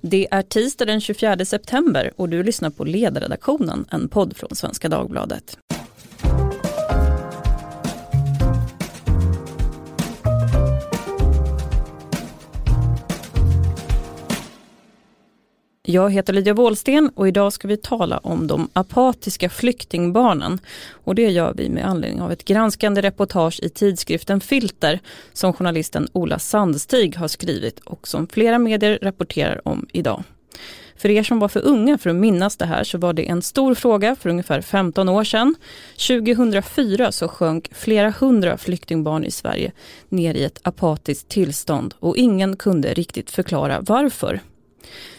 [0.00, 4.88] Det är tisdag den 24 september och du lyssnar på Ledarredaktionen, en podd från Svenska
[4.88, 5.58] Dagbladet.
[15.90, 20.58] Jag heter Lydia Wåhlsten och idag ska vi tala om de apatiska flyktingbarnen.
[20.90, 25.00] Och det gör vi med anledning av ett granskande reportage i tidskriften Filter
[25.32, 30.22] som journalisten Ola Sandstig har skrivit och som flera medier rapporterar om idag.
[30.96, 33.42] För er som var för unga för att minnas det här så var det en
[33.42, 35.54] stor fråga för ungefär 15 år sedan.
[36.08, 39.72] 2004 så sjönk flera hundra flyktingbarn i Sverige
[40.08, 44.40] ner i ett apatiskt tillstånd och ingen kunde riktigt förklara varför.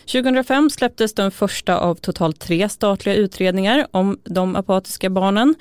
[0.05, 5.55] 2005 släpptes den första av totalt tre statliga utredningar om de apatiska barnen.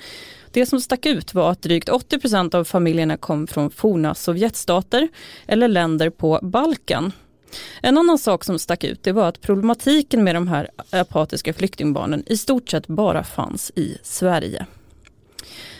[0.51, 5.07] Det som stack ut var att drygt 80% av familjerna kom från forna Sovjetstater
[5.47, 7.11] eller länder på Balkan.
[7.81, 12.23] En annan sak som stack ut det var att problematiken med de här apatiska flyktingbarnen
[12.27, 14.65] i stort sett bara fanns i Sverige.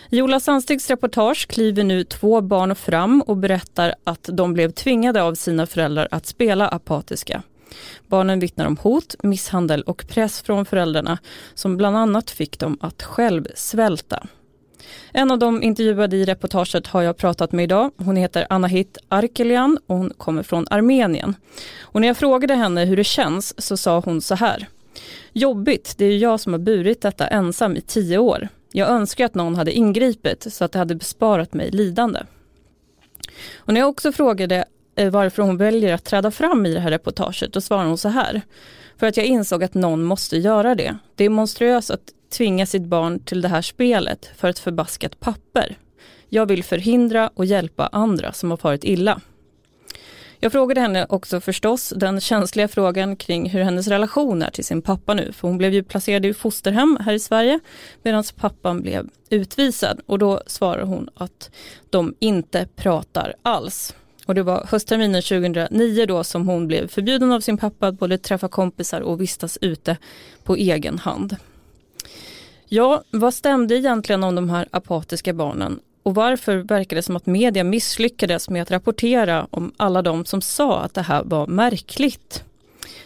[0.09, 5.23] I Ola Sandstigs reportage kliver nu två barn fram och berättar att de blev tvingade
[5.23, 7.43] av sina föräldrar att spela apatiska.
[8.07, 11.17] Barnen vittnar om hot, misshandel och press från föräldrarna
[11.53, 14.27] som bland annat fick dem att själv svälta.
[15.11, 17.91] En av de intervjuade i reportaget har jag pratat med idag.
[17.97, 21.35] Hon heter Anahit Arkelian och hon kommer från Armenien.
[21.81, 24.67] Och när jag frågade henne hur det känns så sa hon så här.
[25.33, 28.47] Jobbigt, det är jag som har burit detta ensam i tio år.
[28.71, 32.19] Jag önskar att någon hade ingripit så att det hade besparat mig lidande.
[33.55, 36.91] Och när jag också frågade Eh, varför hon väljer att träda fram i det här
[36.91, 38.41] reportaget, då svarar hon så här.
[38.97, 40.97] För att jag insåg att någon måste göra det.
[41.15, 45.75] Det är monstruöst att tvinga sitt barn till det här spelet för ett förbaskat papper.
[46.29, 49.21] Jag vill förhindra och hjälpa andra som har farit illa.
[50.43, 54.81] Jag frågade henne också förstås den känsliga frågan kring hur hennes relation är till sin
[54.81, 57.59] pappa nu, för hon blev ju placerad i fosterhem här i Sverige
[58.03, 61.51] medan pappan blev utvisad och då svarar hon att
[61.89, 63.95] de inte pratar alls.
[64.25, 68.17] Och det var höstterminen 2009 då som hon blev förbjuden av sin pappa att både
[68.17, 69.97] träffa kompisar och vistas ute
[70.43, 71.35] på egen hand.
[72.67, 75.79] Ja, vad stämde egentligen om de här apatiska barnen?
[76.03, 80.41] Och varför verkar det som att media misslyckades med att rapportera om alla de som
[80.41, 82.43] sa att det här var märkligt?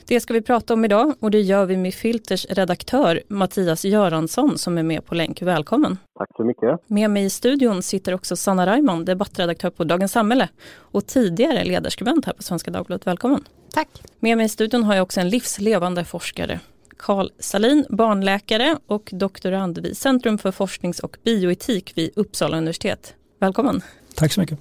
[0.07, 4.57] Det ska vi prata om idag och det gör vi med Filters redaktör Mattias Göransson
[4.57, 5.41] som är med på länk.
[5.41, 5.97] Välkommen!
[6.17, 6.89] Tack så mycket!
[6.89, 12.25] Med mig i studion sitter också Sanna Reimann, debattredaktör på Dagens Samhälle och tidigare ledarskribent
[12.25, 13.07] här på Svenska Dagbladet.
[13.07, 13.43] Välkommen!
[13.73, 13.87] Tack!
[14.19, 16.59] Med mig i studion har jag också en livslevande forskare
[16.97, 23.13] Karl Salin, barnläkare och doktorand vid Centrum för forsknings och bioetik vid Uppsala universitet.
[23.39, 23.81] Välkommen!
[24.15, 24.59] Tack så mycket!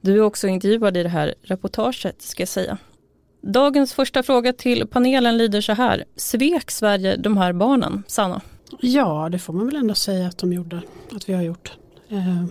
[0.00, 2.78] Du är också intervjuad i det här reportaget ska jag säga.
[3.40, 6.04] Dagens första fråga till panelen lyder så här.
[6.16, 8.40] Svek Sverige de här barnen, Sanna?
[8.80, 10.82] Ja, det får man väl ändå säga att de gjorde,
[11.16, 11.78] att vi har gjort.
[12.08, 12.44] Eh,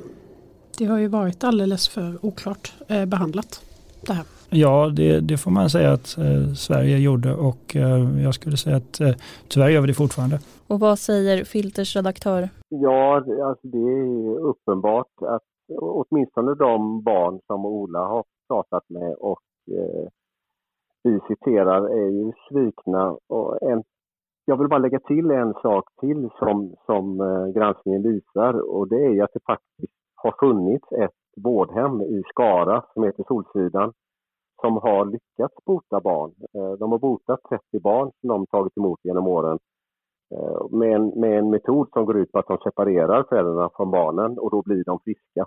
[0.77, 3.61] det har ju varit alldeles för oklart eh, behandlat
[4.01, 4.25] det här.
[4.49, 8.77] Ja, det, det, får man säga att eh, Sverige gjorde och eh, jag skulle säga
[8.77, 9.11] att eh,
[9.47, 10.39] tyvärr gör vi det fortfarande.
[10.67, 12.49] Och vad säger Filters redaktör?
[12.69, 15.43] Ja, alltså det är uppenbart att
[15.81, 20.07] åtminstone de barn som Ola har pratat med och eh,
[21.07, 23.17] vi citerar är ju svikna.
[23.27, 23.83] Och en,
[24.45, 29.05] jag vill bara lägga till en sak till som, som eh, granskningen visar och det
[29.05, 33.93] är ju att det faktiskt har funnits ett vårdhem i Skara som heter Solsidan
[34.61, 36.31] som har lyckats bota barn.
[36.55, 39.59] Eh, de har botat 30 barn som de tagit emot genom åren
[40.35, 43.91] eh, med en, med en metod som går ut på att de separerar föräldrarna från
[43.91, 45.45] barnen och då blir de friska.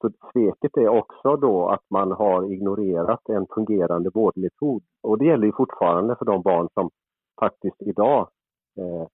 [0.00, 4.82] Så sveket är också då att man har ignorerat en fungerande vårdmetod.
[5.02, 6.90] Och det gäller ju fortfarande för de barn som
[7.40, 8.28] faktiskt idag
[8.78, 9.06] eh,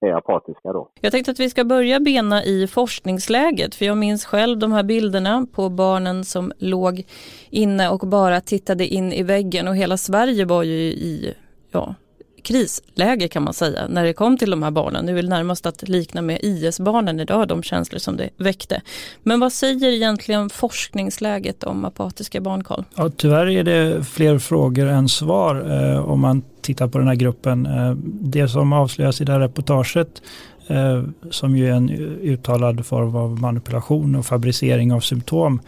[0.00, 0.90] är apatiska då.
[1.00, 4.82] Jag tänkte att vi ska börja bena i forskningsläget, för jag minns själv de här
[4.82, 7.04] bilderna på barnen som låg
[7.50, 11.34] inne och bara tittade in i väggen och hela Sverige var ju i
[11.70, 11.94] ja,
[12.42, 15.06] krisläge kan man säga när det kom till de här barnen.
[15.06, 18.82] Nu är det närmast att likna med IS-barnen idag, de känslor som det väckte.
[19.22, 22.84] Men vad säger egentligen forskningsläget om apatiska barn, Carl?
[22.96, 27.14] Ja, tyvärr är det fler frågor än svar eh, om man tittar på den här
[27.14, 27.66] gruppen.
[27.66, 30.22] Eh, det som avslöjas i det här reportaget
[30.66, 31.90] eh, som ju är en
[32.22, 35.60] uttalad form av manipulation och fabricering av symptom.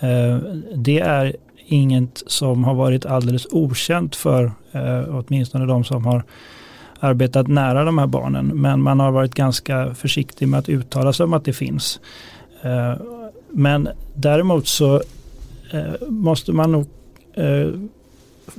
[0.00, 0.38] Eh,
[0.74, 1.36] det är
[1.66, 6.22] inget som har varit alldeles okänt för Eh, åtminstone de som har
[7.00, 8.46] arbetat nära de här barnen.
[8.46, 12.00] Men man har varit ganska försiktig med att uttala sig om att det finns.
[12.62, 12.94] Eh,
[13.50, 14.94] men däremot så
[15.72, 16.86] eh, måste man nog
[17.34, 17.68] eh,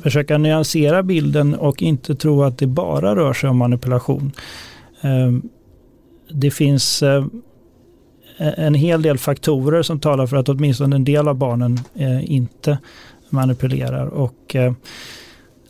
[0.03, 4.31] försöka nyansera bilden och inte tro att det bara rör sig om manipulation.
[5.01, 5.31] Eh,
[6.29, 7.25] det finns eh,
[8.37, 11.79] en hel del faktorer som talar för att åtminstone en del av barnen
[12.21, 12.77] inte
[13.29, 14.05] manipulerar.
[14.05, 14.55] Och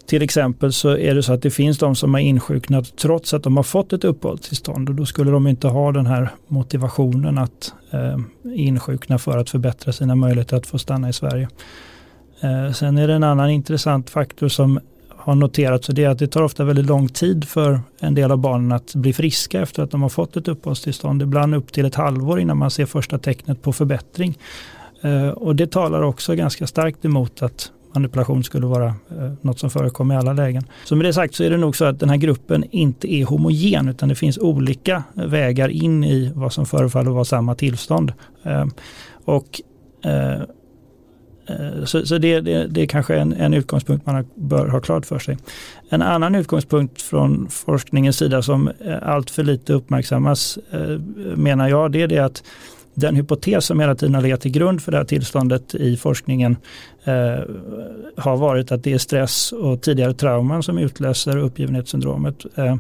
[0.05, 3.43] till exempel så är det så att det finns de som har insjuknat trots att
[3.43, 7.73] de har fått ett uppehållstillstånd och då skulle de inte ha den här motivationen att
[7.91, 8.19] eh,
[8.55, 11.49] insjukna för att förbättra sina möjligheter att få stanna i Sverige.
[12.41, 14.79] Eh, sen är det en annan intressant faktor som
[15.09, 18.31] har noterats och det är att det tar ofta väldigt lång tid för en del
[18.31, 21.21] av barnen att bli friska efter att de har fått ett uppehållstillstånd.
[21.21, 24.37] Ibland upp till ett halvår innan man ser första tecknet på förbättring.
[25.01, 29.69] Eh, och det talar också ganska starkt emot att manipulation skulle vara eh, något som
[29.69, 30.63] förekommer i alla lägen.
[30.83, 33.25] Så med det sagt så är det nog så att den här gruppen inte är
[33.25, 38.13] homogen utan det finns olika vägar in i vad som förefaller vara samma tillstånd.
[38.43, 38.73] Ehm, eh,
[39.25, 39.61] och
[41.47, 45.05] Eh, så, så det, det, det, är kanske en, en utgångspunkt man bör ha klart
[45.05, 45.37] för sig.
[45.89, 50.99] En annan utgångspunkt från forskningens sida som eh, allt för lite uppmärksammas eh,
[51.35, 52.43] menar jag det är det att
[52.95, 56.57] den hypotes som hela tiden har legat till grund för det här tillståndet i forskningen
[57.03, 57.39] eh,
[58.17, 62.45] har varit att det är stress och tidigare trauman som utlöser uppgivenhetssyndromet.
[62.55, 62.75] Eh,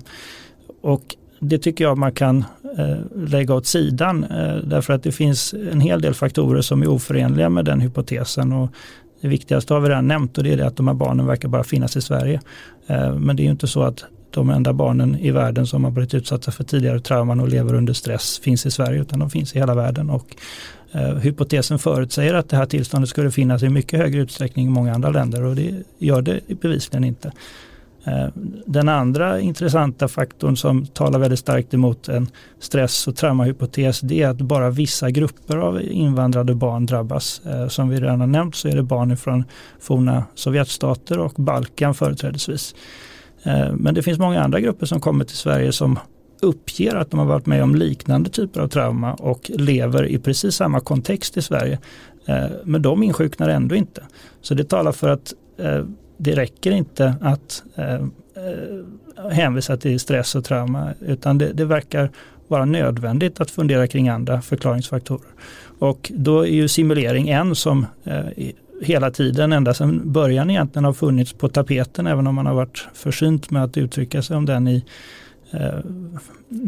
[0.81, 2.45] och det tycker jag man kan
[2.77, 6.87] eh, lägga åt sidan eh, därför att det finns en hel del faktorer som är
[6.87, 8.53] oförenliga med den hypotesen.
[8.53, 8.69] Och
[9.21, 11.49] det viktigaste har vi redan nämnt och det är det att de här barnen verkar
[11.49, 12.41] bara finnas i Sverige.
[12.87, 15.91] Eh, men det är ju inte så att de enda barnen i världen som har
[15.91, 19.55] blivit utsatta för tidigare trauman och lever under stress finns i Sverige utan de finns
[19.55, 20.09] i hela världen.
[20.09, 20.35] Och,
[20.91, 24.93] eh, hypotesen förutsäger att det här tillståndet skulle finnas i mycket högre utsträckning i många
[24.93, 27.31] andra länder och det gör det bevisligen inte.
[28.07, 28.27] Eh,
[28.65, 32.27] den andra intressanta faktorn som talar väldigt starkt emot en
[32.59, 37.41] stress och traumahypotes det är att bara vissa grupper av invandrade barn drabbas.
[37.45, 39.43] Eh, som vi redan har nämnt så är det barn från
[39.79, 42.75] forna Sovjetstater och Balkan företrädesvis.
[43.45, 45.99] Eh, men det finns många andra grupper som kommer till Sverige som
[46.41, 50.55] uppger att de har varit med om liknande typer av trauma och lever i precis
[50.55, 51.79] samma kontext i Sverige.
[52.25, 54.03] Eh, men de insjuknar ändå inte.
[54.41, 55.85] Så det talar för att eh,
[56.17, 57.63] det räcker inte att
[59.31, 62.11] hänvisa till stress och trauma utan det, det, verkar
[62.47, 65.29] vara nödvändigt att fundera kring andra förklaringsfaktorer.
[65.79, 67.85] Och då är ju simulering en som
[68.81, 72.87] hela tiden, ända sedan början egentligen har funnits på tapeten även om man har varit
[72.93, 74.85] försynt med att uttrycka sig om den i
[75.51, 75.79] eh,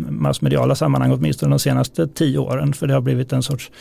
[0.10, 3.72] massmediala sammanhang åtminstone de senaste tio åren för det har blivit en sorts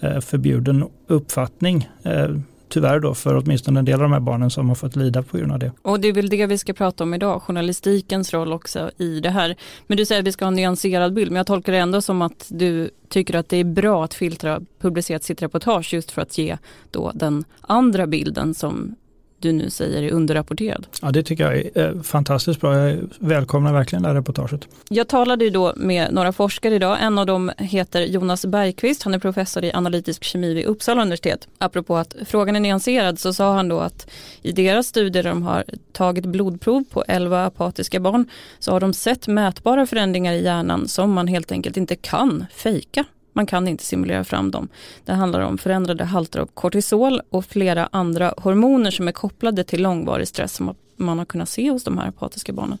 [0.00, 1.88] eh, förbjuden uppfattning.
[2.02, 2.28] Eh,
[2.70, 5.36] tyvärr då för åtminstone en del av de här barnen som har fått lida på
[5.36, 5.72] grund av det.
[5.82, 9.30] Och det är väl det vi ska prata om idag, journalistikens roll också i det
[9.30, 9.56] här.
[9.86, 12.02] Men du säger att vi ska ha en nyanserad bild, men jag tolkar det ändå
[12.02, 16.22] som att du tycker att det är bra att Filtra publicerat sitt reportage just för
[16.22, 16.58] att ge
[16.90, 18.94] då den andra bilden som
[19.40, 20.86] du nu säger är underrapporterad.
[21.02, 22.88] Ja det tycker jag är eh, fantastiskt bra.
[22.88, 24.68] Jag välkomnar verkligen det här reportaget.
[24.88, 26.98] Jag talade ju då med några forskare idag.
[27.00, 29.02] En av dem heter Jonas Bergqvist.
[29.02, 31.48] Han är professor i analytisk kemi vid Uppsala universitet.
[31.58, 34.10] Apropå att frågan är nyanserad så sa han då att
[34.42, 38.28] i deras studier där de har tagit blodprov på 11 apatiska barn
[38.58, 43.04] så har de sett mätbara förändringar i hjärnan som man helt enkelt inte kan fejka.
[43.32, 44.68] Man kan inte simulera fram dem.
[45.04, 49.82] Det handlar om förändrade halter av kortisol och flera andra hormoner som är kopplade till
[49.82, 52.78] långvarig stress som man har kunnat se hos de här apatiska barnen.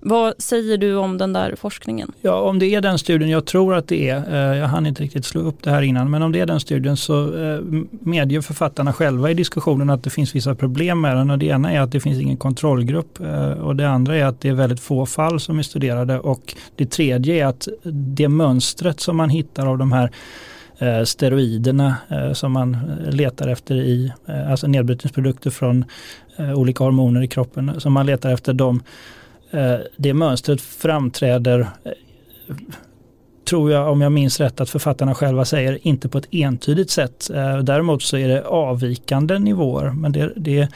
[0.00, 2.12] Vad säger du om den där forskningen?
[2.20, 5.02] Ja, om det är den studien, jag tror att det är, eh, jag hann inte
[5.02, 7.60] riktigt slå upp det här innan, men om det är den studien så eh,
[7.90, 11.72] medger författarna själva i diskussionen att det finns vissa problem med den och det ena
[11.72, 14.80] är att det finns ingen kontrollgrupp eh, och det andra är att det är väldigt
[14.80, 19.66] få fall som är studerade och det tredje är att det mönstret som man hittar
[19.66, 20.10] av de här
[21.04, 21.96] steroiderna
[22.34, 22.76] som man
[23.10, 24.12] letar efter i,
[24.48, 25.84] alltså nedbrytningsprodukter från
[26.38, 28.82] Eh, olika hormoner i kroppen som man letar efter dem
[29.50, 31.92] Eh, det mönstret framträder eh,
[33.48, 37.30] tror jag, om jag minns rätt, att författarna själva säger inte på ett entydigt sätt.
[37.30, 39.90] Eh, däremot så är det avvikande nivåer.
[39.90, 40.68] Men det, det,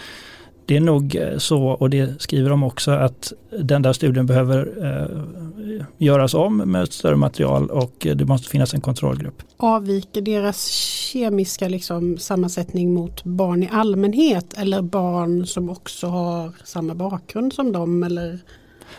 [0.72, 4.72] det är nog eh, så, och det skriver de också, att den där studien behöver
[4.82, 9.42] eh, göras om med ett större material och eh, det måste finnas en kontrollgrupp.
[9.56, 16.94] Avviker deras kemiska liksom, sammansättning mot barn i allmänhet eller barn som också har samma
[16.94, 18.02] bakgrund som dem?
[18.02, 18.38] Eller?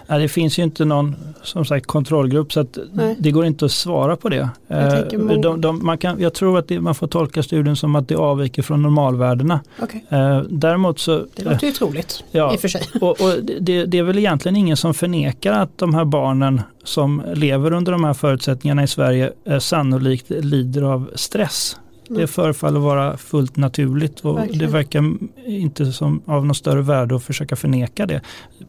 [0.08, 2.78] Ja, det finns ju inte någon som sagt kontrollgrupp så att
[3.18, 4.50] det går inte att svara på det.
[4.68, 7.96] Jag, eh, de, de, man kan, jag tror att det, man får tolka studien som
[7.96, 9.60] att det avviker från normalvärdena.
[9.82, 10.02] Okay.
[10.10, 12.82] Eh, däremot så, det låter ju troligt ja, i och för sig.
[13.02, 17.22] Och, och det, det, är väl egentligen ingen som förnekar att de här barnen som
[17.34, 21.78] lever under de här förutsättningarna i Sverige sannolikt lider av stress.
[22.10, 24.60] Det förefaller vara fullt naturligt och Verkligen.
[24.60, 25.14] det verkar
[25.46, 28.22] inte som av något större värde att försöka förneka det.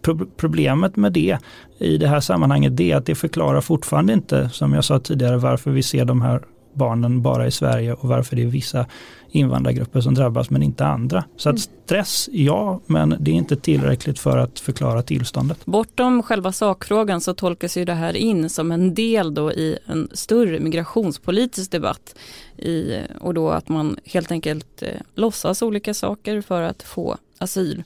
[0.03, 1.39] Pro problemet med det
[1.79, 5.71] i det här sammanhanget är att det förklarar fortfarande inte, som jag sa tidigare, varför
[5.71, 6.43] vi ser de här
[6.75, 8.87] barnen bara i Sverige och varför det är vissa
[9.35, 11.25] invandrargrupper som drabbas men inte andra.
[11.37, 11.69] Så att mm.
[11.85, 15.67] stress, ja, men det är inte tillräckligt för att förklara tillståndet.
[15.67, 20.09] Bortom själva sakfrågan så tolkas ju det här in som en del då i en
[20.13, 22.15] större migrationspolitisk debatt.
[22.57, 27.83] I, och då att man helt enkelt eh, låtsas olika saker för att få asyl.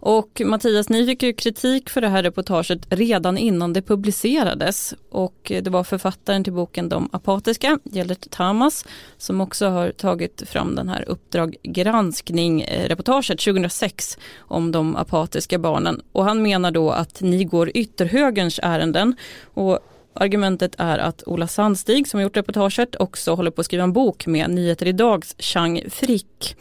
[0.00, 5.52] Och Mattias, ni fick ju kritik för det här reportaget redan innan det publicerades och
[5.62, 8.84] det var författaren till boken De apatiska, Gellert Tamas,
[9.16, 16.02] som också har tagit fram den här Uppdrag granskning-reportaget eh, 2006 om de apatiska barnen.
[16.12, 19.16] Och han menar då att ni går ytterhögerns ärenden
[19.54, 19.78] och
[20.20, 24.26] Argumentet är att Ola Sandstig som gjort reportaget också håller på att skriva en bok
[24.26, 26.56] med Nyheter Idags Chang Frick.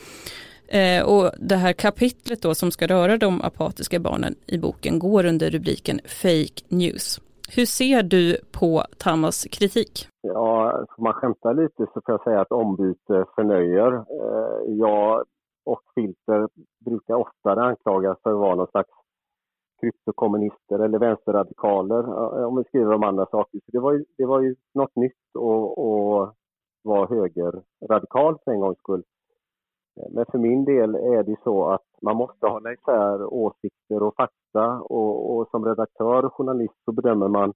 [0.68, 5.26] Eh, och det här kapitlet då som ska röra de apatiska barnen i boken går
[5.26, 7.22] under rubriken Fake News.
[7.56, 10.08] Hur ser du på Tamas kritik?
[10.22, 13.94] Ja, får man skämta lite så får jag säga att ombyte förnöjer.
[13.94, 15.24] Eh, jag
[15.66, 16.48] och Filter
[16.86, 18.90] brukar oftare anklagas för att vara någon slags
[19.80, 23.60] kryptokommunister eller vänsterradikaler eh, om vi skriver om andra saker.
[23.66, 26.36] Så det var ju, det var ju något nytt att
[26.84, 29.04] vara högerradikal för en gångs skull.
[30.10, 34.82] Men för min del är det så att man måste hålla isär åsikter och fakta
[34.82, 37.54] och, och som redaktör och journalist så bedömer man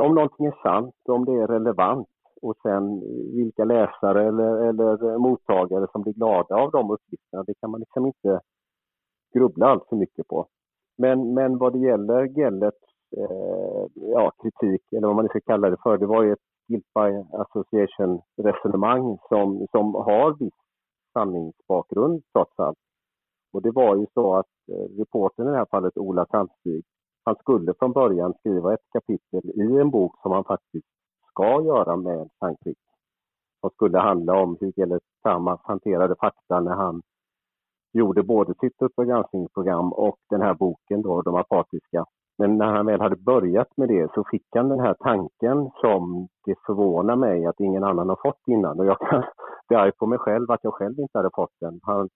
[0.00, 2.08] om någonting är sant, om det är relevant
[2.42, 3.00] och sen
[3.36, 7.44] vilka läsare eller, eller mottagare som blir glada av de uppgifterna.
[7.46, 8.40] Det kan man liksom inte
[9.34, 10.46] grubbla allt för mycket på.
[10.98, 12.84] Men, men vad det gäller Gellets
[13.16, 16.86] eh, ja, kritik, eller vad man ska kalla det för, det var ju ett Guilt
[16.94, 20.61] by Association resonemang som, som har viss
[21.12, 22.78] sanningsbakgrund trots allt.
[23.52, 26.84] Och det var ju så att eh, reportern i det här fallet, Ola Sandstig,
[27.24, 30.86] han skulle från början skriva ett kapitel i en bok som han faktiskt
[31.30, 32.80] ska göra med Frankrike.
[33.60, 37.02] Som skulle handla om hur Gellert Tamas hanterade fakta när han
[37.92, 42.04] gjorde både sitt Uppdrag granskningsprogram och den här boken då, De apatiska.
[42.38, 46.28] Men när han väl hade börjat med det så fick han den här tanken som
[46.44, 48.80] det förvånar mig att ingen annan har fått innan.
[48.80, 49.22] Och jag kan
[49.68, 51.80] bli arg på mig själv att jag själv inte hade fått den.
[51.82, 52.08] Han,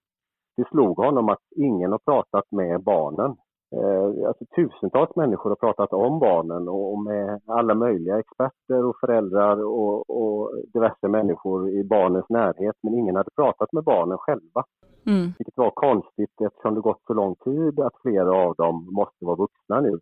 [0.57, 3.37] det slog honom att ingen har pratat med barnen.
[3.77, 9.65] Eh, alltså, tusentals människor har pratat om barnen och med alla möjliga experter och föräldrar
[9.65, 12.77] och, och diverse människor i barnens närhet.
[12.83, 14.65] Men ingen hade pratat med barnen själva.
[15.07, 15.33] Mm.
[15.39, 19.37] Vilket var konstigt eftersom det gått så lång tid att flera av dem måste vara
[19.37, 20.01] vuxna nu.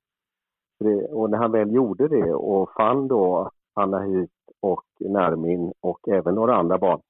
[0.81, 6.09] Det, och när han väl gjorde det och fann då Anna Hit och Nermin och
[6.09, 7.01] även några andra barn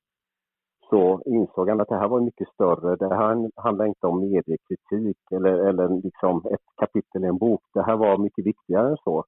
[0.91, 2.97] så insåg han att det här var mycket större.
[2.97, 7.63] Det här handlar inte om mediekritik eller, eller liksom ett kapitel i en bok.
[7.75, 9.25] Det här var mycket viktigare än så.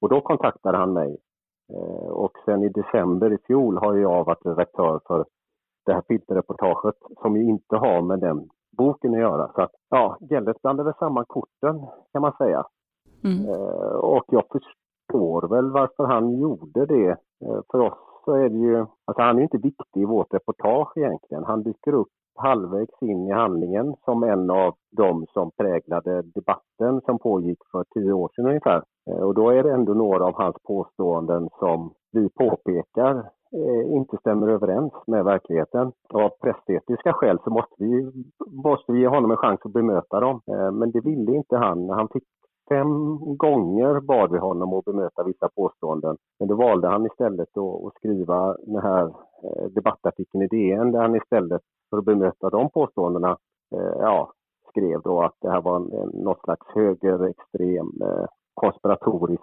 [0.00, 1.16] Och då kontaktade han mig.
[1.72, 5.24] Eh, och sen i december i fjol har jag varit redaktör för
[5.86, 9.52] det här filterreportaget som ju inte har med den boken att göra.
[9.54, 12.64] Så att, ja, Gellert blandade samman korten kan man säga.
[13.24, 13.48] Mm.
[13.48, 17.10] Eh, och jag förstår väl varför han gjorde det.
[17.44, 20.96] Eh, för oss så är det ju, alltså han är inte viktig i vårt reportage
[20.96, 21.44] egentligen.
[21.44, 27.18] Han dyker upp halvvägs in i handlingen som en av de som präglade debatten som
[27.18, 28.82] pågick för tio år sedan ungefär.
[29.10, 33.16] Eh, och då är det ändå några av hans påståenden som vi påpekar
[33.52, 35.92] eh, inte stämmer överens med verkligheten.
[36.14, 38.12] Av pressetiska skäl så måste vi,
[38.64, 40.40] måste vi ge honom en chans att bemöta dem.
[40.50, 41.90] Eh, men det ville inte han.
[41.90, 42.24] Han fick
[42.68, 46.16] fem gånger bad vi honom att bemöta vissa påståenden.
[46.38, 49.04] Men då valde han istället att skriva den här
[49.44, 53.36] eh, debattartikeln i DN där han istället för att bemöta de påståendena
[53.74, 54.32] eh, ja,
[54.68, 59.42] skrev då att det här var en, något slags högerextrem eh, konspiratorisk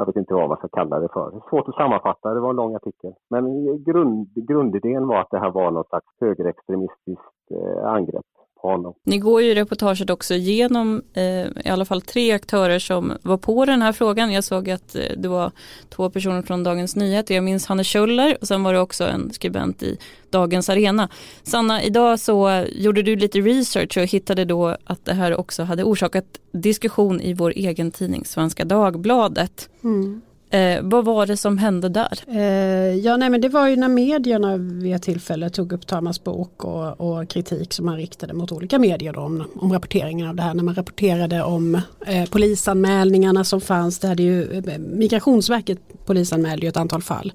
[0.00, 1.30] jag vet inte vad man ska kalla det för.
[1.30, 3.14] Det är svårt att sammanfatta, det var en lång artikel.
[3.30, 3.44] Men
[3.84, 8.26] grund, grundidén var att det här var något slags högerextremistiskt eh, angrepp
[8.62, 8.94] på honom.
[9.04, 11.24] Ni går ju i reportaget också igenom eh,
[11.64, 14.32] i alla fall tre aktörer som var på den här frågan.
[14.32, 15.52] Jag såg att eh, det var
[15.88, 17.34] två personer från Dagens Nyheter.
[17.34, 19.98] Jag minns Hanne Kjöller och sen var det också en skribent i
[20.30, 21.08] Dagens Arena.
[21.42, 25.84] Sanna, idag så gjorde du lite research och hittade då att det här också hade
[25.84, 29.70] orsakat diskussion i vår egen tidning Svenska Dagbladet.
[29.84, 30.22] Mm.
[30.50, 32.18] Eh, vad var det som hände där?
[32.28, 36.24] Eh, ja, nej, men det var ju när medierna vid ett tillfälle tog upp Tamas
[36.24, 40.42] bok och, och kritik som man riktade mot olika medier om, om rapporteringen av det
[40.42, 40.54] här.
[40.54, 43.98] När man rapporterade om eh, polisanmälningarna som fanns.
[43.98, 47.32] Det hade ju, eh, Migrationsverket polisanmälde ju ett antal fall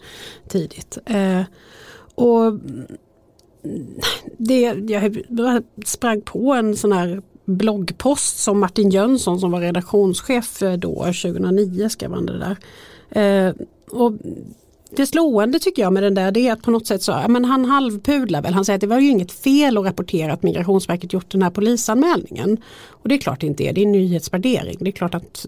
[0.48, 0.98] tidigt.
[1.06, 1.42] Eh,
[2.16, 2.60] Och
[4.38, 10.74] det, jag sprang på en sån här bloggpost som Martin Jönsson som var redaktionschef eh,
[10.74, 12.58] då 2009 skrev han det där.
[13.16, 13.54] Eh,
[13.90, 14.14] och
[14.96, 17.46] det slående tycker jag med den där det är att på något sätt så, men
[17.46, 18.54] han halvpudlar väl.
[18.54, 21.50] Han säger att det var ju inget fel att rapportera att Migrationsverket gjort den här
[21.50, 22.58] polisanmälningen.
[22.88, 24.78] Och det är klart det inte är, det är en nyhetsvärdering.
[24.80, 25.46] Det är klart att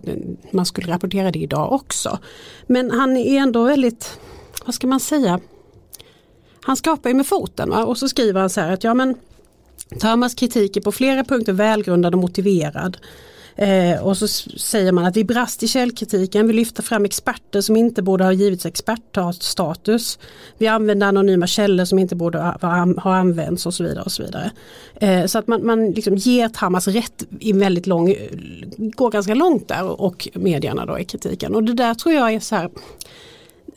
[0.52, 2.20] man skulle rapportera det idag också.
[2.68, 4.20] Men han är ändå väldigt,
[4.66, 5.40] vad ska man säga,
[6.62, 7.86] han skapar ju med foten va?
[7.86, 9.16] och så skriver han så här att ja men
[10.00, 12.98] Tamas kritik är på flera punkter välgrundad och motiverad.
[13.58, 17.76] Eh, och så säger man att vi brast i källkritiken, vi lyfter fram experter som
[17.76, 20.20] inte borde ha givits expertstatus.
[20.58, 24.04] Vi använder anonyma källor som inte borde ha, ha använts och så vidare.
[24.04, 24.52] och Så vidare.
[24.96, 28.16] Eh, så att man, man liksom ger Tamas rätt i väldigt lång,
[28.78, 31.56] går ganska långt där och medierna då i kritiken.
[31.56, 32.70] Och det där tror jag är så här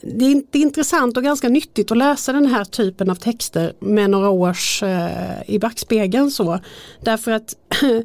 [0.01, 3.73] det är, det är intressant och ganska nyttigt att läsa den här typen av texter
[3.81, 6.61] med några års eh, i backspegeln så.
[7.01, 8.01] Därför att eh,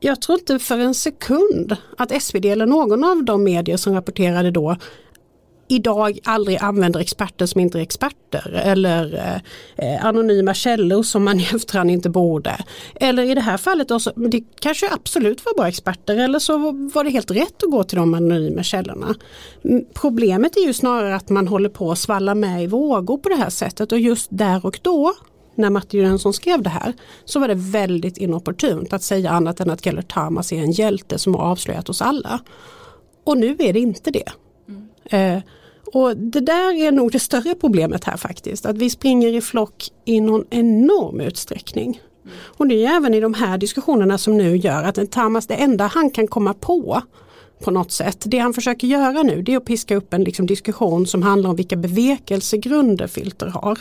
[0.00, 4.50] jag tror inte för en sekund att SvD eller någon av de medier som rapporterade
[4.50, 4.76] då
[5.68, 9.14] idag aldrig använder experter som inte är experter eller
[9.76, 12.64] eh, anonyma källor som man i efterhand inte borde.
[12.94, 16.58] Eller i det här fallet också, det kanske absolut var bara experter eller så
[16.94, 19.14] var det helt rätt att gå till de anonyma källorna.
[19.64, 23.28] Mm, problemet är ju snarare att man håller på att svalla med i vågor på
[23.28, 25.14] det här sättet och just där och då
[25.58, 26.92] när Martin Jönsson skrev det här
[27.24, 31.18] så var det väldigt inopportunt att säga annat än att Gellert Tamas är en hjälte
[31.18, 32.40] som har avslöjat oss alla.
[33.24, 34.32] Och nu är det inte det.
[34.68, 34.88] Mm.
[35.36, 35.42] Eh,
[35.92, 39.88] och det där är nog det större problemet här faktiskt, att vi springer i flock
[40.04, 42.00] i någon enorm utsträckning.
[42.24, 42.36] Mm.
[42.46, 45.86] Och det är även i de här diskussionerna som nu gör att Tamas, det enda
[45.86, 47.02] han kan komma på
[47.64, 48.22] på något sätt.
[48.26, 51.50] Det han försöker göra nu det är att piska upp en liksom, diskussion som handlar
[51.50, 53.78] om vilka bevekelsegrunder filter har.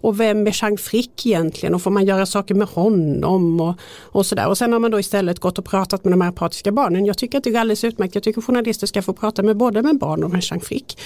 [0.00, 4.26] Och vem är Jean Frick egentligen och får man göra saker med honom och, och
[4.26, 4.48] sådär.
[4.48, 7.06] Och sen har man då istället gått och pratat med de här apatiska barnen.
[7.06, 8.14] Jag tycker att det är alldeles utmärkt.
[8.14, 10.98] Jag tycker journalister ska få prata med både med barn och med Jean Frick.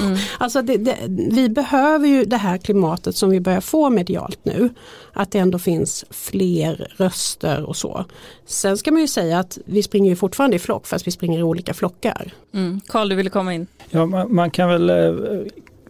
[0.00, 0.16] Mm.
[0.38, 4.68] alltså det, det, vi behöver ju det här klimatet som vi börjar få medialt nu.
[5.12, 8.04] Att det ändå finns fler röster och så.
[8.46, 11.38] Sen ska man ju säga att vi springer ju fortfarande i flock fast vi springer
[11.38, 12.32] i olika flockar.
[12.54, 12.80] Mm.
[12.88, 13.66] Carl, du ville komma in.
[13.90, 14.96] Ja, man, man kan väl eh,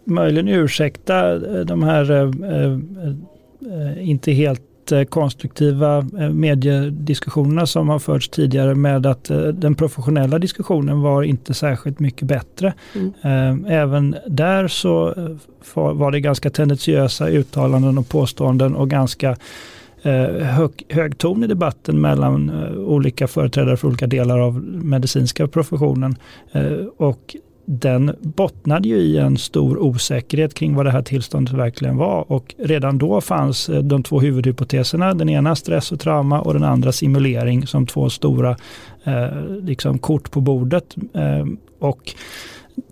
[0.07, 2.31] möjligen ursäkta eh, de här eh,
[3.73, 4.61] eh, inte helt
[5.09, 12.27] konstruktiva mediediskussionerna som har förts tidigare med att den professionella diskussionen var inte särskilt mycket
[12.27, 12.73] bättre.
[13.23, 13.65] Mm.
[13.65, 15.13] Även där så
[15.73, 19.35] var det ganska tendentiösa uttalanden och påståenden och ganska
[20.41, 26.15] hög, hög ton i debatten mellan olika företrädare för olika delar av medicinska professionen.
[26.97, 27.35] Och
[27.69, 32.31] den bottnade ju i en stor osäkerhet kring vad det här tillståndet verkligen var.
[32.31, 36.63] Och redan då fanns eh, de två huvudhypoteserna, den ena stress och trauma och den
[36.63, 38.57] andra simulering som två stora
[39.03, 40.95] eh, liksom kort på bordet.
[41.13, 41.45] Eh,
[41.79, 42.13] och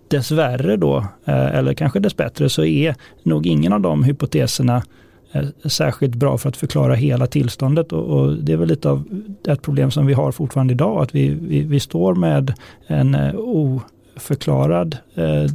[0.08, 4.84] dessvärre då, eh, eller kanske dessbättre, så är nog ingen av de hypoteserna
[5.32, 7.94] eh, särskilt bra för att förklara hela tillståndet.
[7.94, 9.04] Och, och, det är väl lite av
[9.48, 12.54] ett problem som vi har fortfarande idag, att vi, vi, vi står med
[12.88, 13.82] en eh, o,
[14.15, 15.45] oförklarad, eh,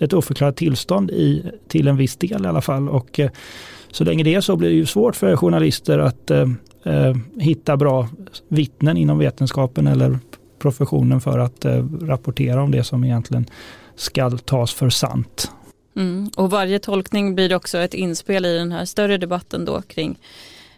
[0.00, 2.88] ett oförklarat tillstånd i, till en viss del i alla fall.
[2.88, 3.30] Och eh,
[3.90, 6.46] så länge det är så blir det ju svårt för journalister att eh,
[7.36, 8.08] hitta bra
[8.48, 10.18] vittnen inom vetenskapen eller
[10.58, 11.66] professionen för att
[12.00, 13.46] rapportera om det som egentligen
[13.94, 15.50] ska tas för sant.
[15.96, 16.28] Mm.
[16.36, 20.18] Och varje tolkning blir också ett inspel i den här större debatten då kring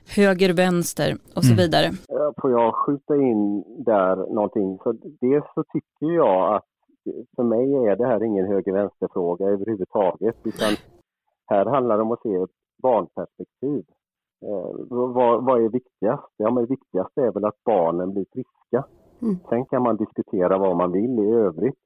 [0.08, 1.56] höger, vänster och så mm.
[1.56, 1.92] vidare.
[2.40, 4.78] Får jag skjuta in där någonting?
[4.82, 6.64] Så dels så tycker jag att
[7.36, 10.36] för mig är det här ingen höger-vänster-fråga överhuvudtaget.
[10.44, 10.72] Utan
[11.46, 12.50] här handlar det om att se ett
[12.82, 13.84] barnperspektiv.
[14.46, 16.32] Eh, vad, vad, är viktigast?
[16.36, 18.84] Ja, men det viktigaste är väl att barnen blir friska.
[19.22, 19.36] Mm.
[19.48, 21.78] Sen kan man diskutera vad man vill i övrigt.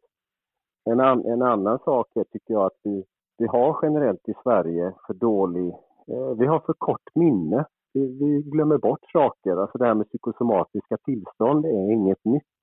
[0.91, 3.05] En, an, en annan sak är, tycker jag, att vi,
[3.39, 5.69] vi har generellt i Sverige för dålig...
[6.09, 7.65] Eh, vi har för kort minne.
[7.93, 9.57] Vi, vi glömmer bort saker.
[9.57, 12.56] Alltså det här med psykosomatiska tillstånd är inget nytt.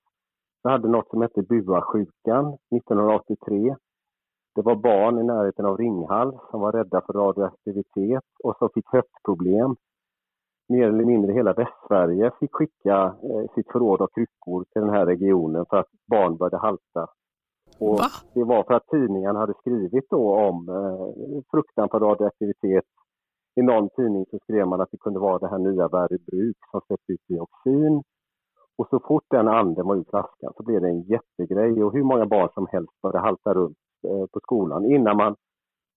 [0.64, 3.76] Vi hade något som hette Bua-sjukan 1983.
[4.56, 8.86] Det var barn i närheten av Ringhals som var rädda för radioaktivitet och som fick
[8.88, 9.76] höftproblem.
[10.70, 15.06] Mer eller mindre hela Västsverige fick skicka eh, sitt förråd av kryckor till den här
[15.06, 17.08] regionen för att barn började halta.
[17.80, 18.00] Och
[18.34, 22.86] det var för att tidningarna hade skrivit då om eh, fruktan för radioaktivitet.
[23.56, 26.58] I någon tidning så skrev man att det kunde vara det här nya Värö bruk
[26.72, 28.04] som släppte ut dioxin
[28.78, 32.04] och så fort den anden var ur flaskan så blev det en jättegrej och hur
[32.04, 35.36] många barn som helst började halta runt eh, på skolan innan man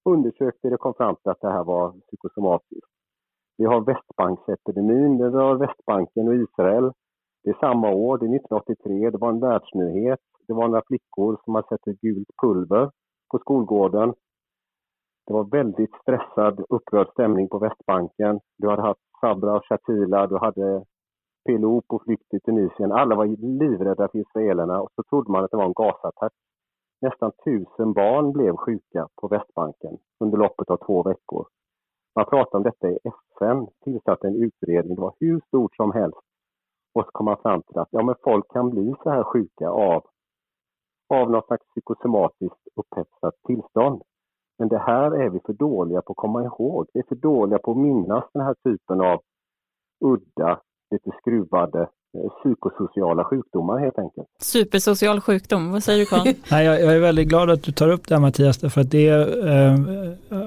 [0.05, 2.93] undersökte det kom fram till att det här var psykosomatiskt.
[3.59, 6.93] Vi har Västbanksepidemin, det var Västbanken och Israel.
[7.45, 10.21] Det är samma år, det är 1983, det var en världsnyhet.
[10.49, 12.91] Det var några flickor som hade sett ett gult pulver
[13.31, 14.15] på skolgården.
[15.27, 18.41] Det var väldigt stressad, upprörd stämning på Västbanken.
[18.59, 20.85] Du hade haft Sabra och Shatila, du hade
[21.47, 22.93] PLO på flykt i Tunisien.
[22.93, 26.33] Alla var livrädda för israelerna och så trodde man att det var en gasattack.
[27.01, 31.47] Nästan tusen barn blev sjuka på Västbanken under loppet av två veckor.
[32.15, 36.21] Man pratade om detta i FN, tillsatte en utredning, det var hur stort som helst.
[36.95, 39.69] Och så kom man fram till att ja, men folk kan bli så här sjuka
[39.69, 40.05] av,
[41.15, 44.03] av något slags psykosomatiskt upphetsat tillstånd.
[44.59, 46.87] Men det här är vi för dåliga på att komma ihåg.
[46.93, 49.21] Vi är för dåliga på att minnas den här typen av
[50.05, 54.27] udda, lite skruvade eh, psykosociala sjukdomar helt enkelt.
[54.41, 56.35] Supersocial sjukdom, vad säger du Carl?
[56.51, 58.91] Nej, jag, jag, är väldigt glad att du tar upp det här Mattias, för att
[58.91, 59.75] det eh,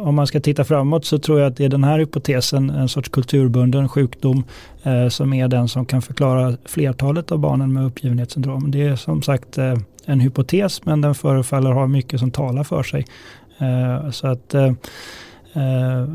[0.08, 2.90] om man ska titta framåt så tror jag att det är den här hypotesen, en
[2.90, 4.44] sorts kulturbunden sjukdom,
[4.84, 8.72] eh, som är den som kan förklara flertalet av barnen med uppgivenhetssyndrom.
[8.72, 9.74] Det är som sagt eh,
[10.06, 13.06] en hypotes, men den förefaller ha mycket som talar för sig.
[13.60, 14.74] Eh, så att eh, eh,
[15.54, 16.08] Eh,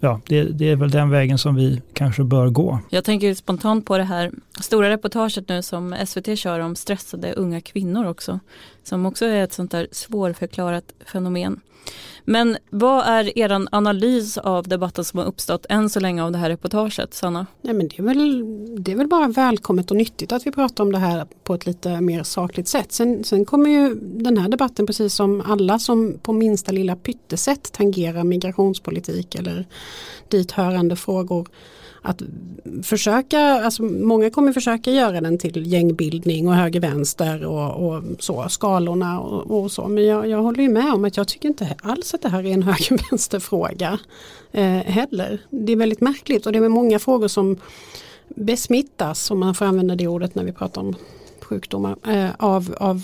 [0.00, 2.78] ja, det, det, är väl den vägen som vi kanske bör gå.
[2.90, 7.60] Jag tänker spontant på det här stora reportaget nu som SVT kör om stressade unga
[7.60, 8.40] kvinnor också.
[8.82, 11.60] Som också är ett sånt där svårförklarat fenomen.
[12.28, 16.38] Men vad är er analys av debatten som har uppstått än så länge av det
[16.38, 17.46] här reportaget, Sanna?
[17.62, 18.44] Nej, men det, är väl,
[18.84, 21.66] det är väl bara välkommet och nyttigt att vi pratar om det här på ett
[21.66, 22.92] lite mer sakligt sätt.
[22.92, 27.72] Sen, sen kommer ju den här debatten precis som alla som på minsta lilla pyttesätt
[27.72, 29.66] tangerar migrationspolitik eller
[30.28, 31.48] dithörande frågor
[32.02, 32.22] att
[32.82, 39.20] försöka, alltså många kommer försöka göra den till gängbildning och höger-vänster och, och, så, skalorna
[39.20, 39.88] och, och, så.
[39.88, 42.46] Men jag, jag håller ju med om att jag tycker inte alls att det här
[42.46, 43.98] är en höger-vänster fråga
[44.52, 45.40] eh, heller.
[45.50, 47.56] Det är väldigt märkligt och det är många frågor som
[48.28, 50.94] besmittas, om man får använda det ordet när vi pratar om
[51.42, 53.02] sjukdomar, eh, av, av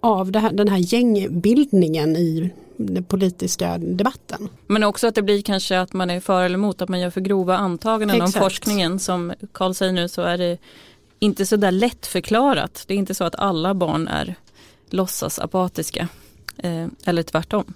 [0.00, 4.48] av här, den här gängbildningen i den politiska debatten.
[4.66, 7.10] Men också att det blir kanske att man är för eller emot, att man gör
[7.10, 8.36] för grova antaganden Exakt.
[8.36, 8.98] om forskningen.
[8.98, 10.58] Som Karl säger nu så är det
[11.18, 12.84] inte så där lätt förklarat.
[12.86, 14.34] Det är inte så att alla barn är
[14.90, 16.08] låtsas apatiska.
[16.56, 17.74] Eh, eller tvärtom.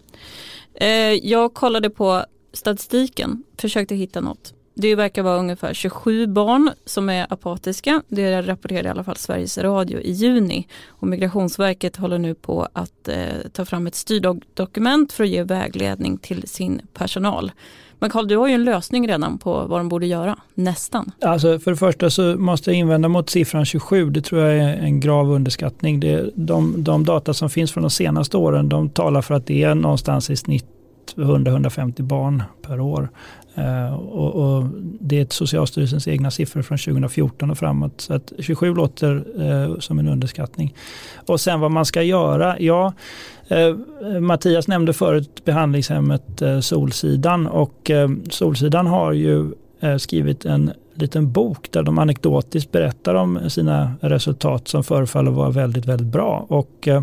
[0.75, 4.55] Eh, jag kollade på statistiken, försökte hitta något.
[4.75, 8.03] Det verkar vara ungefär 27 barn som är apatiska.
[8.09, 10.67] Det rapporterade i alla fall Sveriges Radio i juni.
[10.89, 13.17] Och Migrationsverket håller nu på att eh,
[13.53, 17.53] ta fram ett styrdokument för att ge vägledning till sin personal.
[17.99, 21.13] Men Karl, du har ju en lösning redan på vad de borde göra, nästan.
[21.21, 24.77] Alltså för det första så måste jag invända mot siffran 27, det tror jag är
[24.77, 26.01] en grav underskattning.
[26.01, 29.63] Det, de, de data som finns från de senaste åren, de talar för att det
[29.63, 30.67] är någonstans i snitt
[31.17, 33.09] 100-150 barn per år.
[33.59, 34.65] Uh, och, och,
[35.01, 38.01] det är Socialstyrelsens egna siffror från 2014 och framåt.
[38.01, 40.75] Så att 27 låter uh, som en underskattning.
[41.27, 42.93] Och sen vad man ska göra, ja
[43.53, 47.91] uh, Mattias nämnde förut behandlingshemmet Solsidan och
[48.31, 49.53] Solsidan har ju
[49.99, 55.87] skrivit en liten bok där de anekdotiskt berättar om sina resultat som förefaller vara väldigt,
[55.87, 56.47] väldigt bra.
[56.49, 57.03] Och eh,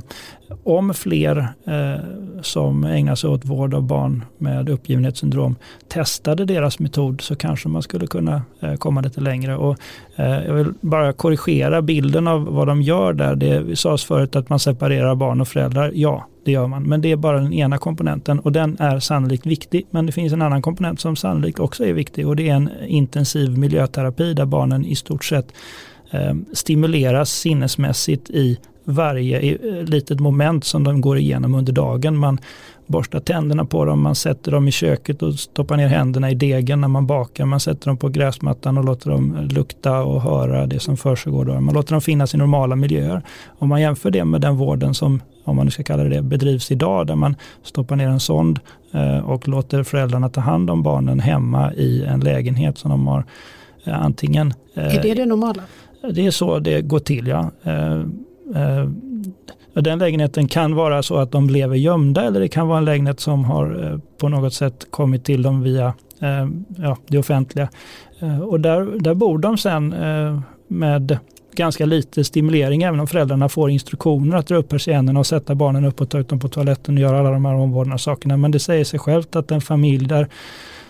[0.64, 2.04] om fler eh,
[2.42, 5.56] som ägnar sig åt vård av barn med uppgivenhetssyndrom
[5.88, 9.58] testade deras metod så kanske man skulle kunna eh, komma lite längre.
[9.58, 9.78] Och,
[10.16, 13.36] eh, jag vill bara korrigera bilden av vad de gör där.
[13.36, 15.92] Det sades förut att man separerar barn och föräldrar.
[15.96, 16.84] Ja, det gör man.
[16.84, 19.86] Men det är bara den ena komponenten och den är sannolikt viktig.
[19.90, 22.70] Men det finns en annan komponent som sannolikt också är viktig och det är en
[22.88, 25.54] intensiv miljö miljöterapi där barnen i stort sett
[26.12, 32.18] eh, stimuleras sinnesmässigt i varje eh, litet moment som de går igenom under dagen.
[32.18, 32.40] Man
[32.88, 36.82] borstar tänderna på dem, man sätter dem i köket och stoppar ner händerna i degen
[36.82, 37.46] när man bakar.
[37.46, 41.60] Man sätter dem på gräsmattan och låter dem lukta och höra det som försiggår.
[41.60, 43.22] Man låter dem finnas i normala miljöer.
[43.60, 46.22] Om man jämför det med den vården som, om man nu ska kalla det det,
[46.22, 48.60] bedrivs idag där man stoppar ner en sond
[48.92, 53.24] eh, och låter föräldrarna ta hand om barnen hemma i en lägenhet som de har
[53.92, 54.54] antingen...
[54.74, 55.64] Är det det normala?
[56.14, 57.52] Det är så det går till, ja.
[58.56, 58.90] Eh,
[59.82, 63.20] den lägenheten kan vara så att de lever gömda eller det kan vara en lägenhet
[63.20, 66.48] som har eh, på något sätt kommit till dem via eh,
[66.78, 67.70] ja, det offentliga.
[68.48, 69.96] Och där, där bor de sen
[70.68, 71.18] med
[71.56, 75.86] ganska lite stimulering även om föräldrarna får instruktioner att dra upp persiennerna och sätta barnen
[75.86, 78.38] upp och ta ut dem på toaletten och göra alla de här omvårdnadssakerna.
[78.38, 80.28] Men det säger sig självt att en familj där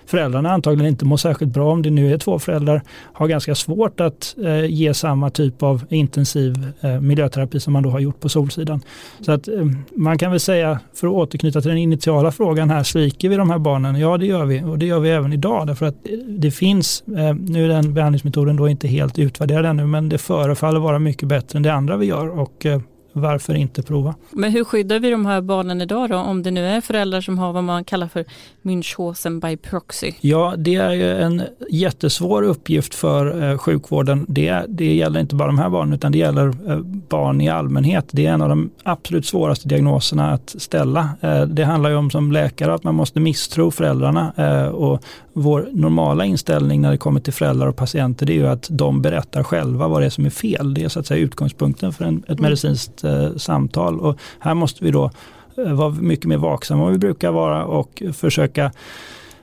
[0.10, 2.82] föräldrarna antagligen inte mår särskilt bra om det nu är två föräldrar,
[3.14, 7.90] har ganska svårt att eh, ge samma typ av intensiv eh, miljöterapi som man då
[7.90, 8.82] har gjort på Solsidan.
[9.22, 9.54] Så att eh,
[9.96, 13.50] man kan väl säga, för att återknyta till den initiala frågan här, sviker vi de
[13.50, 14.00] här barnen?
[14.00, 17.04] Ja det gör vi och det gör vi även idag därför att eh, det finns,
[17.08, 21.28] eh, nu är den behandlingsmetoden då inte helt utvärderad ännu men det förefaller vara mycket
[21.28, 22.82] bättre än det andra vi gör och eh,
[23.14, 24.16] varför inte prova?
[24.32, 26.18] Men hur skyddar vi de här barnen idag då?
[26.18, 28.26] Om det nu är föräldrar som har vad man kallar för
[28.62, 30.12] Münchhausen by proxy?
[30.22, 34.26] Ja, det är ju en jättesvår uppgift för eh, sjukvården.
[34.28, 38.06] Det, det gäller inte bara de här barnen utan det gäller eh, barn i allmänhet.
[38.12, 41.10] Det är en av de absolut svåraste diagnoserna att ställa.
[41.22, 44.34] Eh, det handlar ju om som läkare att man måste misstro föräldrarna
[44.70, 48.68] och vår normala inställning när det kommer till föräldrar och patienter det är ju att
[48.72, 50.74] de berättar själva vad det är som är fel.
[50.74, 52.42] Det är så att säga utgångspunkten för en, ett mm.
[52.42, 55.12] medicinskt eh, samtal och här måste vi då
[55.58, 58.72] eh, vara mycket mer vaksamma än vi brukar vara och försöka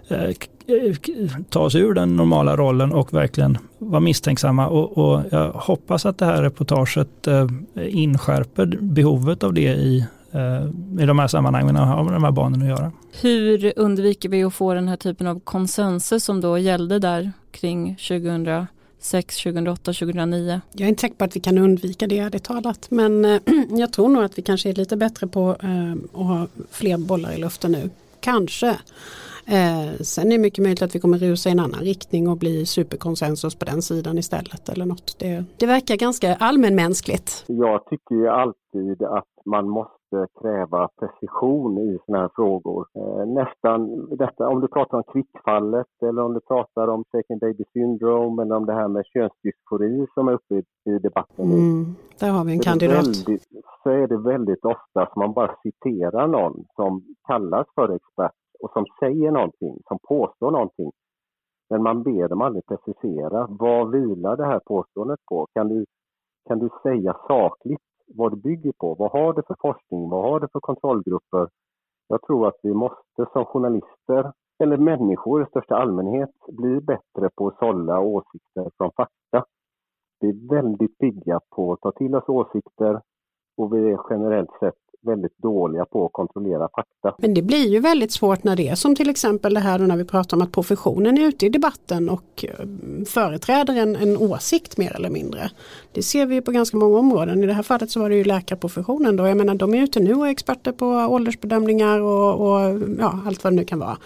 [0.08, 0.34] eh, eh
[1.48, 4.68] ta oss ur den normala rollen och verkligen vara misstänksamma.
[4.68, 11.02] Och, och jag hoppas att det här reportaget eh, inskärper behovet av det i, eh,
[11.02, 12.92] i de här sammanhangen och har med de här barnen att göra.
[13.20, 17.96] Hur undviker vi att få den här typen av konsensus som då gällde där kring
[17.96, 18.66] 2000
[18.98, 20.60] 2006, 2008, 2009.
[20.72, 22.90] Jag är inte säker på att vi kan undvika det, det talat.
[22.90, 26.46] Men eh, jag tror nog att vi kanske är lite bättre på eh, att ha
[26.70, 27.90] fler bollar i luften nu.
[28.20, 28.68] Kanske.
[29.46, 32.36] Eh, sen är det mycket möjligt att vi kommer rusa i en annan riktning och
[32.36, 35.18] bli superkonsensus på den sidan istället eller något.
[35.18, 37.44] Det, det verkar ganska allmänmänskligt.
[37.46, 39.95] Jag tycker ju alltid att man måste
[40.40, 42.86] kräva precision i sådana här frågor.
[42.94, 47.64] Eh, nästan detta, om du pratar om kvickfallet eller om du pratar om second baby
[47.72, 51.44] syndrome eller om det här med könsdysfori som är uppe i, i debatten.
[51.52, 51.84] Mm,
[52.20, 52.96] där har vi en kandidat.
[52.96, 53.42] Väldigt,
[53.82, 58.70] så är det väldigt ofta som man bara citerar någon som kallas för expert och
[58.72, 60.90] som säger någonting, som påstår någonting.
[61.70, 63.46] Men man ber dem aldrig precisera.
[63.50, 65.46] Vad vilar det här påståendet på?
[65.54, 65.84] Kan du,
[66.48, 68.94] kan du säga sakligt vad det bygger på.
[68.94, 70.08] Vad har det för forskning?
[70.10, 71.48] Vad har det för kontrollgrupper?
[72.08, 77.48] Jag tror att vi måste som journalister, eller människor i största allmänhet, bli bättre på
[77.48, 79.44] att sålla åsikter från fakta.
[80.20, 83.00] Vi är väldigt pigga på att ta till oss åsikter
[83.56, 87.14] och vi är generellt sett väldigt dåliga på att kontrollera fakta.
[87.18, 89.96] Men det blir ju väldigt svårt när det är som till exempel det här när
[89.96, 92.66] vi pratar om att professionen är ute i debatten och eh,
[93.06, 95.50] företräder en, en åsikt mer eller mindre.
[95.92, 97.44] Det ser vi på ganska många områden.
[97.44, 99.26] I det här fallet så var det ju läkarprofessionen då.
[99.26, 103.44] Jag menar de är ute nu och är experter på åldersbedömningar och, och ja, allt
[103.44, 103.96] vad det nu kan vara.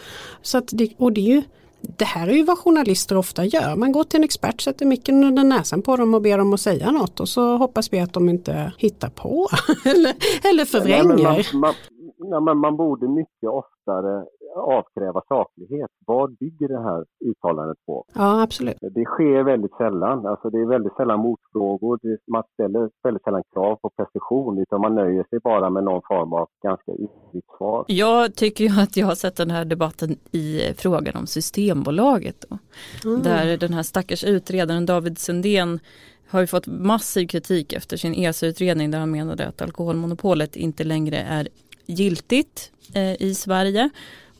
[0.42, 1.42] Så att det, och det är ju
[1.80, 3.76] det här är ju vad journalister ofta gör.
[3.76, 6.60] Man går till en expert, sätter micken under näsan på dem och ber dem att
[6.60, 9.48] säga något och så hoppas vi att de inte hittar på
[9.84, 10.14] eller,
[10.50, 11.54] eller förvränger.
[11.56, 11.74] man,
[12.30, 14.24] man, man, man borde mycket oftare
[14.56, 15.90] avkräva saklighet.
[16.06, 18.04] Vad bygger det här uttalandet på?
[18.14, 18.76] Ja, absolut.
[18.80, 20.26] Det sker väldigt sällan.
[20.26, 21.98] Alltså det är väldigt sällan motfrågor.
[22.26, 26.32] Man ställer väldigt sällan krav på precision utan man nöjer sig bara med någon form
[26.32, 27.84] av ganska ytligt svar.
[27.88, 32.44] Jag tycker ju att jag har sett den här debatten i frågan om Systembolaget.
[32.48, 32.58] Då,
[33.10, 33.22] mm.
[33.22, 35.80] Där den här stackars utredaren David Sundén
[36.30, 41.16] har ju fått massiv kritik efter sin ESA-utredning där han menade att alkoholmonopolet inte längre
[41.16, 41.48] är
[41.86, 43.90] giltigt eh, i Sverige.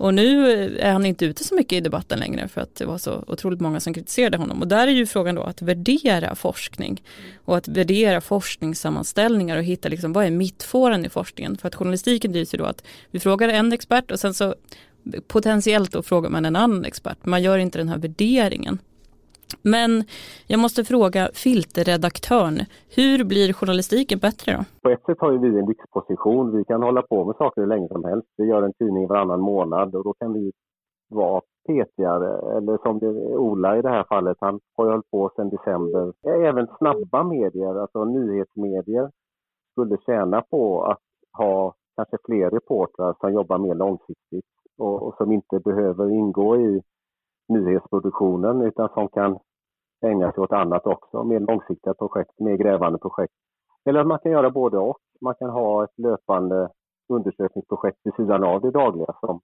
[0.01, 2.85] Och nu eh, är han inte ute så mycket i debatten längre för att det
[2.85, 4.61] var så otroligt många som kritiserade honom.
[4.61, 7.03] Och där är ju frågan då att värdera forskning
[7.45, 11.59] och att värdera forskningssammanställningar och hitta liksom vad är mittfåran i forskningen.
[11.59, 14.55] För att journalistiken drivs ju då att vi frågar en expert och sen så
[15.27, 17.19] potentiellt då frågar man en annan expert.
[17.27, 18.79] Man gör inte den här värderingen.
[19.63, 20.05] Men
[20.47, 22.57] jag måste fråga filterredaktören,
[22.97, 24.65] hur blir journalistiken bättre då?
[24.83, 26.57] På ett sätt har vi en lyxposition.
[26.57, 28.29] Vi kan hålla på med saker hur länge som helst.
[28.37, 30.53] Vi gör en tidning varannan månad och då kan vi
[31.11, 32.57] vara petigare.
[32.57, 36.13] Eller som det, Ola i det här fallet, han har ju hållit på sedan december.
[36.49, 39.11] Även snabba medier, alltså nyhetsmedier,
[39.73, 40.99] skulle tjäna på att
[41.39, 46.83] ha kanske fler reportrar som jobbar mer långsiktigt och, och som inte behöver ingå i
[47.51, 49.39] nyhetsproduktionen utan som kan
[50.07, 53.33] ägna sig åt annat också, mer långsiktiga projekt, mer grävande projekt.
[53.85, 54.99] Eller att man kan göra både och.
[55.21, 56.69] Man kan ha ett löpande
[57.09, 59.41] undersökningsprojekt vid sidan av det dagliga som,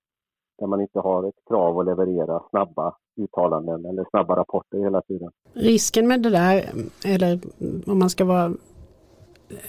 [0.58, 5.30] där man inte har ett krav att leverera snabba uttalanden eller snabba rapporter hela tiden.
[5.52, 6.64] Risken med det där,
[7.06, 7.40] eller
[7.86, 8.44] om man ska vara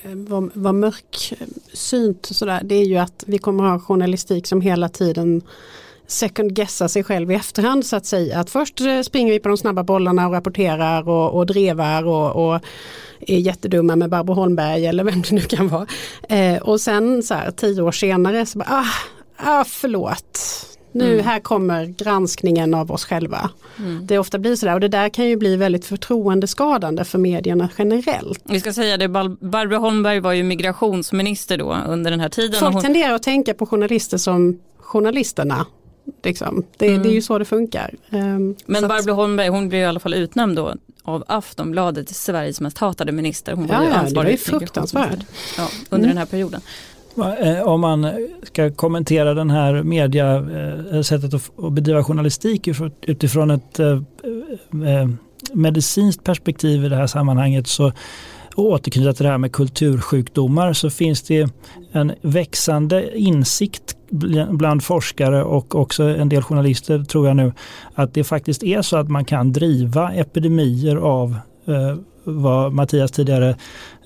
[0.04, 4.90] eh, vara var mörksynt sådär, det är ju att vi kommer ha journalistik som hela
[4.90, 5.42] tiden
[6.08, 8.40] second guessa sig själv i efterhand så att säga.
[8.40, 12.54] Att först eh, springer vi på de snabba bollarna och rapporterar och, och drevar och,
[12.54, 12.62] och
[13.20, 15.88] är jättedumma med Barbro Holmberg eller vem det nu kan vara.
[16.30, 18.86] Eh, och sen så här tio år senare så bara, ah,
[19.38, 20.40] ah förlåt,
[20.92, 21.26] Nu mm.
[21.26, 23.50] här kommer granskningen av oss själva.
[23.80, 24.08] Mm.
[24.08, 28.42] Det ofta blir sådär och det där kan ju bli väldigt förtroendeskadande för medierna generellt.
[28.44, 32.60] Vi ska säga det, Barbro Holmberg var ju migrationsminister då under den här tiden.
[32.60, 32.84] Folk hon...
[32.84, 35.66] tenderar att tänka på journalister som journalisterna.
[36.24, 36.64] Liksom.
[36.78, 37.04] Det, mm.
[37.04, 37.94] det, är ju så det funkar.
[38.10, 39.18] Um, Men Barbro att...
[39.18, 43.54] Holmberg hon blev i alla fall utnämnd då av Aftonbladet till Sveriges mest hatade minister.
[43.54, 45.20] Hon var ja, ju ja, det var fruktansvärt.
[45.58, 46.10] Ja, under mm.
[46.10, 46.62] den här perioden.
[47.40, 50.36] Eh, om man ska kommentera den här media,
[50.92, 52.68] eh, sättet att bedriva journalistik
[53.02, 54.02] utifrån ett eh,
[55.52, 57.92] medicinskt perspektiv i det här sammanhanget så
[58.58, 61.50] återknyta till det här med kultursjukdomar så finns det
[61.92, 63.98] en växande insikt
[64.50, 67.54] bland forskare och också en del journalister tror jag nu
[67.94, 71.36] att det faktiskt är så att man kan driva epidemier av
[71.68, 73.56] eh, vad Mattias tidigare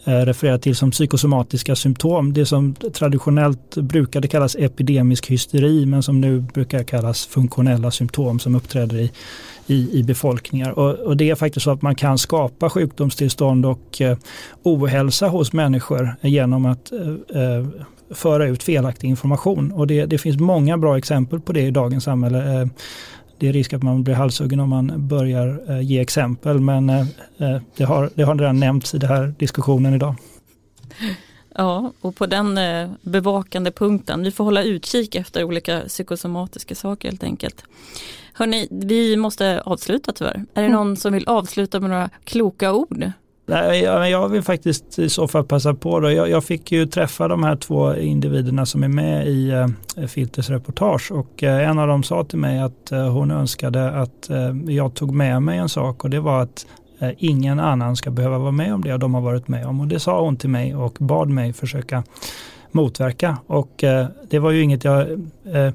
[0.06, 2.34] eh, refererar till som psykosomatiska symptom.
[2.34, 8.56] Det som traditionellt brukade kallas epidemisk hysteri men som nu brukar kallas funktionella symptom som
[8.56, 9.12] uppträder i,
[9.72, 10.80] i, i befolkningar.
[10.80, 14.18] Och, och, det är faktiskt så att man kan skapa sjukdomstillstånd och eh,
[14.64, 17.68] ohälsa hos människor genom att eh, eh,
[18.10, 19.72] föra ut felaktig information.
[19.72, 22.62] Och det, det, finns många bra exempel på det i dagens samhälle.
[22.62, 22.68] Eh,
[23.40, 27.00] det är risk att man blir halshuggen om man börjar eh, ge exempel men eh,
[27.38, 30.16] eh det har, det har redan nämnts i den här diskussionen idag.
[31.56, 32.60] Ja, och på den
[33.02, 37.64] bevakande punkten, vi får hålla utkik efter olika psykosomatiska saker helt enkelt.
[38.34, 40.46] Hörni, vi måste avsluta tyvärr.
[40.54, 40.72] Är det mm.
[40.72, 43.12] någon som vill avsluta med några kloka ord?
[43.46, 46.00] Nej, jag vill faktiskt i så fall passa på.
[46.00, 46.12] Då.
[46.12, 51.12] Jag, fick ju träffa de här två individerna som är med i eh, Filters reportage
[51.12, 54.94] och eh, en av dem sa till mig att eh, hon önskade att eh, jag
[54.94, 58.38] tog med mig en sak och det var att eh, Eh, ingen annan ska behöva
[58.38, 59.80] vara med om det de har varit med om.
[59.80, 62.04] Och det sa hon till mig och bad mig försöka
[62.72, 63.38] motverka.
[63.48, 65.12] Och eh, det var ju inget jag
[65.54, 65.74] eh,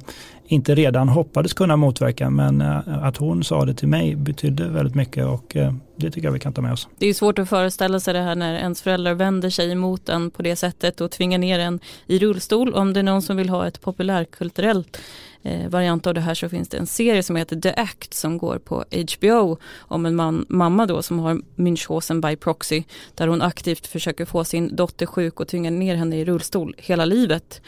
[0.48, 4.94] inte redan hoppades kunna motverka men eh, att hon sa det till mig betydde väldigt
[4.94, 6.88] mycket och eh, det tycker jag vi kan ta med oss.
[6.98, 10.30] Det är svårt att föreställa sig det här när ens föräldrar vänder sig emot en
[10.30, 12.74] på det sättet och tvingar ner en i rullstol.
[12.74, 14.98] Om det är någon som vill ha ett populärkulturellt
[15.42, 18.38] eh, variant av det här så finns det en serie som heter The Act som
[18.38, 18.85] går på
[19.16, 22.83] HBO om en man, mamma då som har Münchhausen by proxy
[23.14, 27.05] där hon aktivt försöker få sin dotter sjuk och tynga ner henne i rullstol hela
[27.05, 27.61] livet.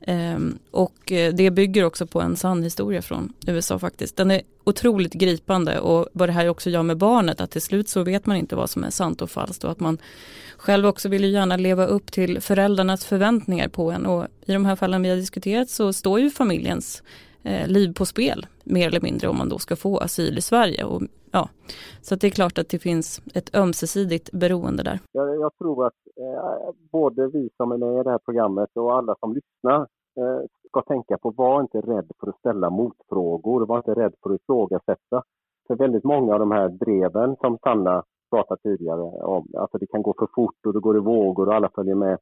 [0.00, 4.16] Ehm, och eh, det bygger också på en sann historia från USA faktiskt.
[4.16, 7.88] Den är otroligt gripande och vad det här också gör med barnet att till slut
[7.88, 9.98] så vet man inte vad som är sant och falskt och att man
[10.56, 14.64] själv också vill ju gärna leva upp till föräldrarnas förväntningar på en och i de
[14.64, 17.02] här fallen vi har diskuterat så står ju familjens
[17.48, 20.84] Eh, liv på spel mer eller mindre om man då ska få asyl i Sverige.
[20.84, 21.48] Och, ja,
[22.02, 24.98] så det är klart att det finns ett ömsesidigt beroende där.
[25.12, 28.96] Jag, jag tror att eh, både vi som är med i det här programmet och
[28.96, 29.80] alla som lyssnar
[30.20, 34.30] eh, ska tänka på, var inte rädd för att ställa motfrågor, var inte rädd för
[34.30, 35.22] att ifrågasätta.
[35.66, 39.00] För väldigt många av de här dreven som Sanna pratade tidigare
[39.36, 41.94] om, alltså det kan gå för fort och det går i vågor och alla följer
[41.94, 42.18] med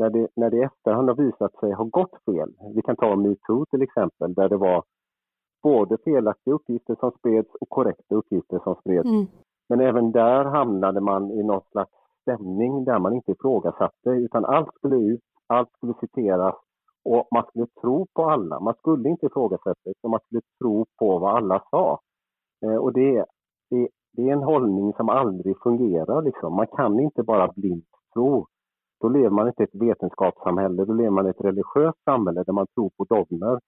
[0.00, 2.50] när det, när det i efterhand har visat sig ha gått fel.
[2.74, 4.82] Vi kan ta metoo till exempel, där det var
[5.62, 9.08] både felaktiga uppgifter som spreds och korrekta uppgifter som spreds.
[9.08, 9.26] Mm.
[9.68, 14.74] Men även där hamnade man i någon slags stämning där man inte ifrågasatte utan allt
[14.74, 16.54] skulle ut, allt skulle citeras
[17.04, 18.60] och man skulle tro på alla.
[18.60, 22.00] Man skulle inte ifrågasätta utan man skulle tro på vad alla sa.
[22.64, 23.24] Eh, och det,
[23.70, 26.22] det, det är en hållning som aldrig fungerar.
[26.22, 26.54] Liksom.
[26.54, 28.46] Man kan inte bara blint tro.
[29.00, 32.52] Då lever man inte i ett vetenskapssamhälle, då lever man i ett religiöst samhälle där
[32.52, 33.60] man tror på dogmer.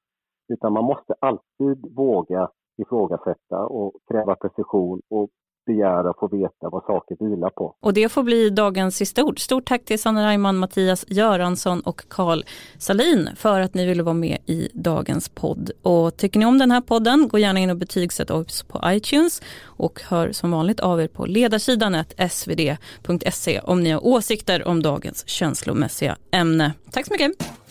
[0.49, 5.31] Utan man måste alltid våga ifrågasätta och kräva precision och
[5.67, 7.75] begära att få veta vad saker vilar på.
[7.81, 9.41] Och det får bli dagens sista ord.
[9.41, 12.43] Stort tack till Sanna Reimann, Mattias Göransson och Karl
[12.79, 15.71] Salin för att ni ville vara med i dagens podd.
[15.83, 19.43] Och tycker ni om den här podden, gå gärna in och betygsätt oss på iTunes
[19.65, 25.29] och hör som vanligt av er på ledarsidan svd.se om ni har åsikter om dagens
[25.29, 26.73] känslomässiga ämne.
[26.91, 27.62] Tack så mycket!